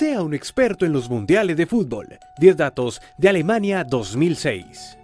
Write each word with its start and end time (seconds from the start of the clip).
Sea 0.00 0.22
un 0.22 0.32
experto 0.32 0.86
en 0.86 0.94
los 0.94 1.10
mundiales 1.10 1.58
de 1.58 1.66
fútbol. 1.66 2.18
10 2.38 2.56
datos 2.56 3.02
de 3.18 3.28
Alemania 3.28 3.84
2006. 3.84 4.99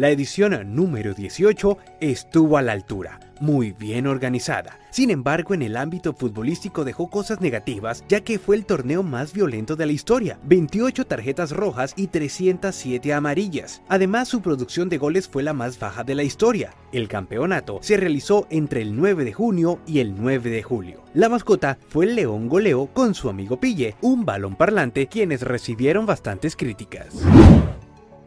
La 0.00 0.08
edición 0.08 0.74
número 0.74 1.12
18 1.12 1.76
estuvo 2.00 2.56
a 2.56 2.62
la 2.62 2.72
altura 2.72 3.20
muy 3.38 3.72
bien 3.72 4.06
organizada. 4.06 4.78
Sin 4.90 5.10
embargo, 5.10 5.52
en 5.52 5.60
el 5.60 5.76
ámbito 5.76 6.14
futbolístico 6.14 6.84
dejó 6.84 7.10
cosas 7.10 7.42
negativas, 7.42 8.02
ya 8.08 8.22
que 8.22 8.38
fue 8.38 8.56
el 8.56 8.64
torneo 8.64 9.02
más 9.02 9.34
violento 9.34 9.76
de 9.76 9.84
la 9.84 9.92
historia, 9.92 10.38
28 10.44 11.06
tarjetas 11.06 11.50
rojas 11.50 11.92
y 11.96 12.06
307 12.06 13.12
amarillas. 13.12 13.82
Además, 13.88 14.28
su 14.28 14.40
producción 14.40 14.88
de 14.88 14.96
goles 14.96 15.28
fue 15.28 15.42
la 15.42 15.52
más 15.52 15.78
baja 15.78 16.02
de 16.02 16.14
la 16.14 16.22
historia. 16.22 16.72
El 16.92 17.06
campeonato 17.06 17.78
se 17.82 17.98
realizó 17.98 18.46
entre 18.48 18.80
el 18.80 18.96
9 18.96 19.24
de 19.24 19.34
junio 19.34 19.80
y 19.86 19.98
el 19.98 20.14
9 20.16 20.48
de 20.48 20.62
julio. 20.62 21.04
La 21.12 21.28
mascota 21.28 21.76
fue 21.88 22.06
el 22.06 22.14
León 22.16 22.48
Goleo 22.48 22.86
con 22.86 23.14
su 23.14 23.28
amigo 23.28 23.60
Pille, 23.60 23.96
un 24.00 24.24
balón 24.24 24.56
parlante, 24.56 25.08
quienes 25.08 25.42
recibieron 25.42 26.06
bastantes 26.06 26.56
críticas. 26.56 27.16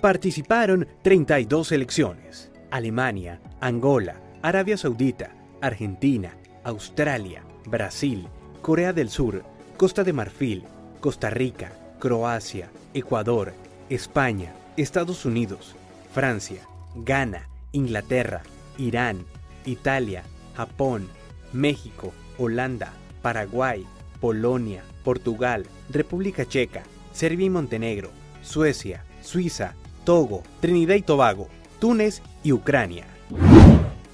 Participaron 0.03 0.85
32 1.01 1.69
selecciones. 1.69 2.51
Alemania, 2.71 3.39
Angola, 3.61 4.19
Arabia 4.41 4.75
Saudita, 4.75 5.33
Argentina, 5.61 6.35
Australia, 6.65 7.45
Brasil, 7.67 8.27
Corea 8.61 8.91
del 8.91 9.07
Sur, 9.09 9.45
Costa 9.77 10.03
de 10.03 10.11
Marfil, 10.11 10.65
Costa 10.99 11.29
Rica, 11.29 11.71
Croacia, 11.99 12.69
Ecuador, 12.93 13.53
España, 13.89 14.53
Estados 14.75 15.23
Unidos, 15.23 15.73
Francia, 16.13 16.67
Ghana, 16.95 17.47
Inglaterra, 17.71 18.41
Irán, 18.77 19.23
Italia, 19.63 20.23
Japón, 20.57 21.07
México, 21.53 22.11
Holanda, 22.37 22.91
Paraguay, 23.21 23.85
Polonia, 24.19 24.83
Portugal, 25.05 25.65
República 25.89 26.45
Checa, 26.45 26.83
Serbia 27.13 27.45
y 27.45 27.49
Montenegro, 27.49 28.11
Suecia, 28.41 29.05
Suiza, 29.21 29.75
Togo, 30.03 30.43
Trinidad 30.59 30.95
y 30.95 31.01
Tobago, 31.01 31.47
Túnez 31.79 32.21
y 32.43 32.51
Ucrania. 32.51 33.05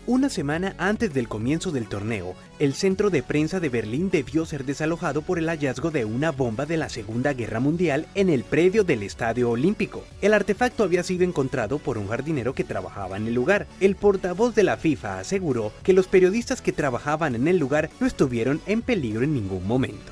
Una 0.05 0.29
semana 0.29 0.73
antes 0.79 1.13
del 1.13 1.27
comienzo 1.27 1.71
del 1.71 1.87
torneo, 1.87 2.33
el 2.57 2.73
centro 2.73 3.11
de 3.11 3.21
prensa 3.21 3.59
de 3.59 3.69
Berlín 3.69 4.09
debió 4.09 4.43
ser 4.43 4.65
desalojado 4.65 5.21
por 5.21 5.37
el 5.37 5.47
hallazgo 5.47 5.91
de 5.91 6.03
una 6.03 6.31
bomba 6.31 6.65
de 6.65 6.77
la 6.77 6.89
Segunda 6.89 7.33
Guerra 7.33 7.59
Mundial 7.59 8.07
en 8.15 8.29
el 8.29 8.43
predio 8.43 8.83
del 8.83 9.03
Estadio 9.03 9.51
Olímpico. 9.51 10.03
El 10.23 10.33
artefacto 10.33 10.83
había 10.83 11.03
sido 11.03 11.25
encontrado 11.25 11.77
por 11.77 11.99
un 11.99 12.07
jardinero 12.07 12.55
que 12.55 12.63
trabajaba 12.63 13.17
en 13.17 13.27
el 13.27 13.35
lugar. 13.35 13.67
El 13.79 13.95
portavoz 13.95 14.55
de 14.55 14.63
la 14.63 14.77
FIFA 14.77 15.19
aseguró 15.19 15.71
que 15.83 15.93
los 15.93 16.07
periodistas 16.07 16.63
que 16.63 16.73
trabajaban 16.73 17.35
en 17.35 17.47
el 17.47 17.59
lugar 17.59 17.91
no 17.99 18.07
estuvieron 18.07 18.61
en 18.65 18.81
peligro 18.81 19.23
en 19.23 19.35
ningún 19.35 19.67
momento. 19.67 20.11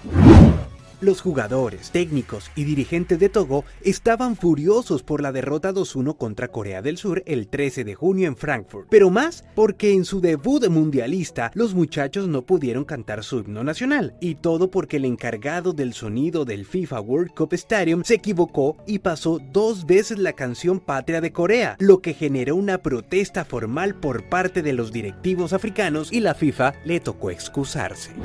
Los 1.00 1.22
jugadores, 1.22 1.92
técnicos 1.92 2.50
y 2.56 2.64
dirigentes 2.64 3.20
de 3.20 3.30
Togo 3.30 3.66
estaban 3.84 4.36
furiosos 4.36 5.04
por 5.04 5.22
la 5.22 5.32
derrota 5.32 5.72
2-1 5.72 6.18
contra 6.18 6.48
Corea 6.48 6.82
del 6.82 6.98
Sur 6.98 7.22
el 7.28 7.48
13 7.50 7.84
de 7.84 7.94
junio 7.94 8.28
en 8.28 8.36
Frankfurt, 8.36 8.88
pero 8.90 9.12
más 9.12 9.46
porque 9.54 9.94
en 9.94 10.06
su 10.06 10.22
debut 10.22 10.68
mundialista 10.70 11.52
los 11.54 11.76
muchachos 11.76 12.28
no 12.28 12.42
pudieron 12.48 12.84
cantar 12.84 13.24
su 13.24 13.40
himno 13.40 13.64
nacional, 13.64 14.16
y 14.20 14.36
todo 14.36 14.72
porque 14.72 14.98
el 14.98 15.06
encargado 15.06 15.72
del 15.72 15.94
sonido 15.94 16.46
del 16.46 16.66
FIFA 16.66 17.02
World 17.02 17.32
Cup 17.36 17.54
Stadium 17.54 18.04
se 18.04 18.16
equivocó 18.16 18.78
y 18.88 18.98
pasó 18.98 19.40
dos 19.54 19.86
veces 19.86 20.18
la 20.18 20.34
canción 20.34 20.80
patria 20.80 21.22
de 21.22 21.32
Corea, 21.32 21.76
lo 21.78 22.02
que 22.02 22.16
generó 22.16 22.56
una 22.56 22.80
protesta 22.80 23.46
formal 23.46 23.94
por 23.94 24.28
parte 24.30 24.64
de 24.64 24.74
los 24.74 24.92
directivos 24.92 25.54
africanos 25.54 26.12
y 26.12 26.22
la 26.22 26.34
FIFA 26.34 26.74
le 26.86 27.00
tocó 27.00 27.30
excusarse. 27.30 28.16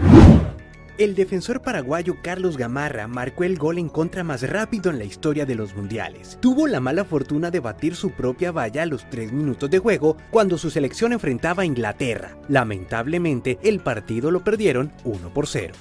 El 0.99 1.15
defensor 1.15 1.63
paraguayo 1.63 2.17
Carlos 2.23 2.59
Gamarra 2.59 3.09
marcó 3.09 3.45
el 3.45 3.57
gol 3.57 3.79
en 3.79 3.89
contra 3.89 4.25
más 4.25 4.43
rápido 4.43 4.91
en 4.91 4.99
la 4.99 5.05
historia 5.05 5.47
de 5.47 5.55
los 5.55 5.75
mundiales. 5.75 6.37
Tuvo 6.41 6.67
la 6.67 6.81
mala 6.81 7.07
fortuna 7.07 7.51
de 7.51 7.61
batir 7.61 7.97
su 7.97 8.11
propia 8.11 8.53
valla 8.53 8.83
a 8.83 8.87
los 8.87 9.09
3 9.09 9.33
minutos 9.33 9.71
de 9.71 9.79
juego 9.79 10.19
cuando 10.31 10.59
su 10.59 10.71
selección 10.71 11.15
enfrentaba 11.15 11.63
a 11.63 11.67
Inglaterra. 11.67 12.37
Lamentablemente, 12.49 13.59
el 13.63 13.81
partido 13.81 14.31
lo 14.31 14.45
perdieron 14.45 14.93
1 15.05 15.33
por 15.33 15.47
0. 15.47 15.73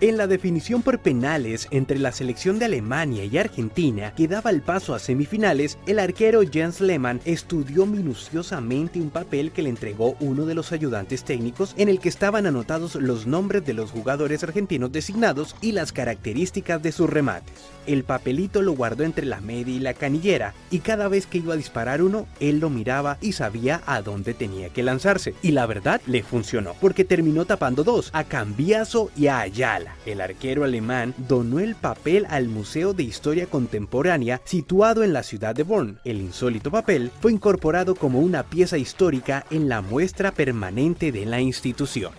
En 0.00 0.16
la 0.16 0.26
definición 0.26 0.82
por 0.82 0.98
penales 0.98 1.68
entre 1.70 2.00
la 2.00 2.10
selección 2.10 2.58
de 2.58 2.64
Alemania 2.64 3.24
y 3.24 3.38
Argentina, 3.38 4.12
que 4.16 4.26
daba 4.26 4.50
el 4.50 4.60
paso 4.60 4.92
a 4.92 4.98
semifinales, 4.98 5.78
el 5.86 6.00
arquero 6.00 6.42
Jens 6.42 6.80
Lehmann 6.80 7.20
estudió 7.24 7.86
minuciosamente 7.86 9.00
un 9.00 9.10
papel 9.10 9.52
que 9.52 9.62
le 9.62 9.70
entregó 9.70 10.16
uno 10.18 10.46
de 10.46 10.56
los 10.56 10.72
ayudantes 10.72 11.22
técnicos 11.22 11.74
en 11.78 11.88
el 11.88 12.00
que 12.00 12.08
estaban 12.08 12.44
anotados 12.44 12.96
los 12.96 13.28
nombres 13.28 13.64
de 13.64 13.72
los 13.72 13.92
jugadores 13.92 14.42
argentinos 14.42 14.90
designados 14.90 15.54
y 15.60 15.70
las 15.70 15.92
características 15.92 16.82
de 16.82 16.90
sus 16.90 17.08
remates. 17.08 17.54
El 17.86 18.02
papelito 18.02 18.62
lo 18.62 18.72
guardó 18.72 19.04
entre 19.04 19.26
la 19.26 19.40
media 19.40 19.74
y 19.74 19.78
la 19.78 19.94
canillera, 19.94 20.54
y 20.70 20.80
cada 20.80 21.06
vez 21.06 21.26
que 21.26 21.38
iba 21.38 21.54
a 21.54 21.58
disparar 21.58 22.02
uno, 22.02 22.26
él 22.40 22.58
lo 22.58 22.68
miraba 22.68 23.18
y 23.20 23.32
sabía 23.32 23.82
a 23.86 24.02
dónde 24.02 24.34
tenía 24.34 24.70
que 24.70 24.82
lanzarse. 24.82 25.34
Y 25.40 25.52
la 25.52 25.66
verdad, 25.66 26.00
le 26.06 26.22
funcionó, 26.22 26.74
porque 26.80 27.04
terminó 27.04 27.44
tapando 27.44 27.84
dos, 27.84 28.10
a 28.12 28.24
Cambiaso 28.24 29.10
y 29.16 29.28
a 29.28 29.40
Ayala. 29.40 29.83
El 30.06 30.20
arquero 30.20 30.64
alemán 30.64 31.14
donó 31.16 31.60
el 31.60 31.74
papel 31.74 32.26
al 32.28 32.48
Museo 32.48 32.92
de 32.94 33.02
Historia 33.02 33.46
Contemporánea 33.46 34.40
situado 34.44 35.02
en 35.02 35.12
la 35.12 35.22
ciudad 35.22 35.54
de 35.54 35.62
Bonn. 35.62 35.98
El 36.04 36.20
insólito 36.20 36.70
papel 36.70 37.10
fue 37.20 37.32
incorporado 37.32 37.94
como 37.94 38.20
una 38.20 38.42
pieza 38.42 38.78
histórica 38.78 39.46
en 39.50 39.68
la 39.68 39.80
muestra 39.80 40.32
permanente 40.32 41.12
de 41.12 41.26
la 41.26 41.40
institución. 41.40 42.12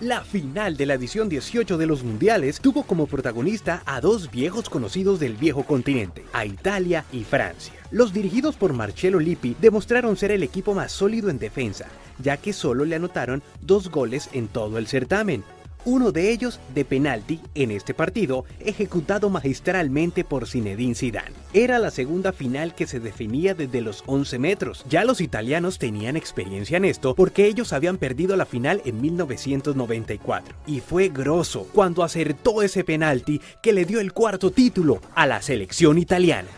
La 0.00 0.22
final 0.22 0.76
de 0.76 0.86
la 0.86 0.94
edición 0.94 1.28
18 1.28 1.76
de 1.76 1.86
los 1.86 2.04
Mundiales 2.04 2.60
tuvo 2.60 2.84
como 2.84 3.08
protagonista 3.08 3.82
a 3.84 4.00
dos 4.00 4.30
viejos 4.30 4.70
conocidos 4.70 5.18
del 5.18 5.34
viejo 5.34 5.64
continente, 5.64 6.24
a 6.32 6.46
Italia 6.46 7.04
y 7.10 7.24
Francia. 7.24 7.74
Los 7.90 8.12
dirigidos 8.12 8.54
por 8.54 8.72
Marcello 8.74 9.18
Lippi 9.18 9.56
demostraron 9.60 10.16
ser 10.16 10.30
el 10.30 10.44
equipo 10.44 10.72
más 10.72 10.92
sólido 10.92 11.30
en 11.30 11.40
defensa, 11.40 11.86
ya 12.20 12.36
que 12.36 12.52
solo 12.52 12.84
le 12.84 12.94
anotaron 12.94 13.42
dos 13.60 13.90
goles 13.90 14.28
en 14.32 14.46
todo 14.46 14.78
el 14.78 14.86
certamen, 14.86 15.42
uno 15.88 16.12
de 16.12 16.30
ellos 16.30 16.60
de 16.74 16.84
penalti 16.84 17.40
en 17.54 17.70
este 17.70 17.94
partido, 17.94 18.44
ejecutado 18.60 19.30
magistralmente 19.30 20.22
por 20.22 20.46
Zinedine 20.46 20.94
Zidane. 20.94 21.32
Era 21.54 21.78
la 21.78 21.90
segunda 21.90 22.34
final 22.34 22.74
que 22.74 22.86
se 22.86 23.00
definía 23.00 23.54
desde 23.54 23.80
los 23.80 24.04
11 24.06 24.38
metros. 24.38 24.84
Ya 24.90 25.04
los 25.04 25.22
italianos 25.22 25.78
tenían 25.78 26.18
experiencia 26.18 26.76
en 26.76 26.84
esto 26.84 27.14
porque 27.14 27.46
ellos 27.46 27.72
habían 27.72 27.96
perdido 27.96 28.36
la 28.36 28.44
final 28.44 28.82
en 28.84 29.00
1994. 29.00 30.54
Y 30.66 30.80
fue 30.80 31.08
grosso 31.08 31.66
cuando 31.72 32.04
acertó 32.04 32.60
ese 32.60 32.84
penalti 32.84 33.40
que 33.62 33.72
le 33.72 33.86
dio 33.86 34.00
el 34.00 34.12
cuarto 34.12 34.50
título 34.50 35.00
a 35.14 35.26
la 35.26 35.40
selección 35.40 35.96
italiana. 35.96 36.48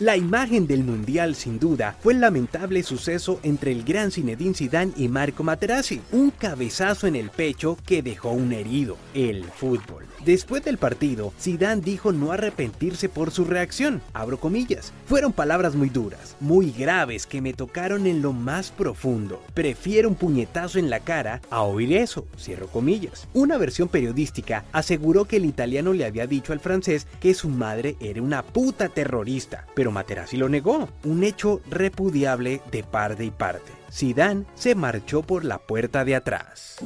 La 0.00 0.16
imagen 0.16 0.68
del 0.68 0.84
Mundial 0.84 1.34
sin 1.34 1.58
duda 1.58 1.96
fue 2.00 2.12
el 2.12 2.20
lamentable 2.20 2.84
suceso 2.84 3.40
entre 3.42 3.72
el 3.72 3.82
gran 3.82 4.12
Zinedine 4.12 4.54
Zidane 4.54 4.92
y 4.96 5.08
Marco 5.08 5.42
Materazzi, 5.42 6.00
un 6.12 6.30
cabezazo 6.30 7.08
en 7.08 7.16
el 7.16 7.30
pecho 7.30 7.76
que 7.84 8.00
dejó 8.00 8.30
un 8.30 8.52
herido, 8.52 8.96
el 9.12 9.42
fútbol. 9.42 10.07
Después 10.28 10.62
del 10.62 10.76
partido, 10.76 11.32
Zidane 11.40 11.80
dijo 11.80 12.12
no 12.12 12.32
arrepentirse 12.32 13.08
por 13.08 13.30
su 13.30 13.46
reacción, 13.46 14.02
abro 14.12 14.38
comillas. 14.38 14.92
Fueron 15.06 15.32
palabras 15.32 15.74
muy 15.74 15.88
duras, 15.88 16.36
muy 16.38 16.70
graves 16.70 17.26
que 17.26 17.40
me 17.40 17.54
tocaron 17.54 18.06
en 18.06 18.20
lo 18.20 18.34
más 18.34 18.70
profundo. 18.70 19.42
Prefiero 19.54 20.06
un 20.06 20.16
puñetazo 20.16 20.78
en 20.78 20.90
la 20.90 21.00
cara 21.00 21.40
a 21.48 21.62
oír 21.62 21.94
eso, 21.94 22.26
cierro 22.38 22.66
comillas. 22.66 23.26
Una 23.32 23.56
versión 23.56 23.88
periodística 23.88 24.66
aseguró 24.70 25.24
que 25.24 25.36
el 25.36 25.46
italiano 25.46 25.94
le 25.94 26.04
había 26.04 26.26
dicho 26.26 26.52
al 26.52 26.60
francés 26.60 27.06
que 27.20 27.32
su 27.32 27.48
madre 27.48 27.96
era 27.98 28.20
una 28.20 28.42
puta 28.42 28.90
terrorista, 28.90 29.64
pero 29.74 29.92
Materazzi 29.92 30.36
lo 30.36 30.50
negó, 30.50 30.90
un 31.04 31.24
hecho 31.24 31.62
repudiable 31.70 32.60
de 32.70 32.84
parte 32.84 33.24
y 33.24 33.30
parte. 33.30 33.72
Zidane 33.90 34.44
se 34.56 34.74
marchó 34.74 35.22
por 35.22 35.46
la 35.46 35.56
puerta 35.56 36.04
de 36.04 36.16
atrás. 36.16 36.76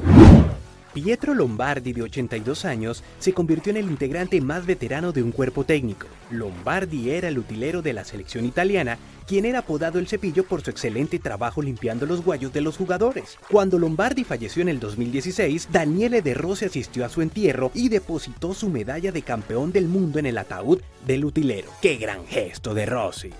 Pietro 0.93 1.33
Lombardi, 1.33 1.93
de 1.93 2.03
82 2.03 2.65
años, 2.67 3.03
se 3.19 3.33
convirtió 3.33 3.71
en 3.71 3.79
el 3.79 3.87
integrante 3.87 4.41
más 4.41 4.67
veterano 4.67 5.13
de 5.13 5.23
un 5.23 5.33
cuerpo 5.33 5.65
técnico. 5.65 6.07
Lombardi 6.31 7.11
era 7.11 7.29
el 7.29 7.39
utilero 7.39 7.81
de 7.81 7.95
la 7.95 8.05
selección 8.05 8.45
italiana, 8.45 8.99
quien 9.27 9.47
era 9.47 9.61
apodado 9.61 9.99
el 9.99 10.07
cepillo 10.07 10.45
por 10.45 10.63
su 10.63 10.71
excelente 10.71 11.19
trabajo 11.19 11.63
limpiando 11.63 12.05
los 12.05 12.23
guayos 12.23 12.53
de 12.53 12.61
los 12.61 12.77
jugadores. 12.77 13.39
Cuando 13.51 13.79
Lombardi 13.79 14.25
falleció 14.25 14.61
en 14.61 14.69
el 14.69 14.81
2016, 14.81 15.69
Daniele 15.73 16.21
De 16.21 16.35
Rossi 16.35 16.67
asistió 16.67 17.07
a 17.07 17.09
su 17.09 17.23
entierro 17.23 17.71
y 17.75 17.89
depositó 17.89 18.53
su 18.53 18.69
medalla 18.69 19.13
de 19.13 19.23
campeón 19.23 19.73
del 19.73 19.89
mundo 19.89 20.19
en 20.19 20.27
el 20.27 20.37
ataúd 20.37 20.81
del 21.07 21.25
utilero. 21.25 21.71
¡Qué 21.81 21.97
gran 21.97 22.27
gesto 22.27 22.75
de 22.75 22.87
Rossi! 22.87 23.31